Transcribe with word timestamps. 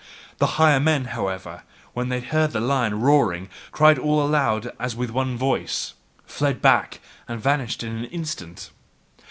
The 0.39 0.47
higher 0.57 0.79
men, 0.79 1.05
however, 1.13 1.61
when 1.93 2.09
they 2.09 2.21
heard 2.21 2.53
the 2.53 2.59
lion 2.59 3.01
roaring, 3.01 3.49
cried 3.71 3.99
all 3.99 4.19
aloud 4.25 4.71
as 4.79 4.95
with 4.95 5.11
one 5.11 5.37
voice, 5.37 5.93
fled 6.25 6.59
back 6.59 7.01
and 7.27 7.39
vanished 7.39 7.83
in 7.83 7.95
an 7.95 8.05
instant. 8.05 8.71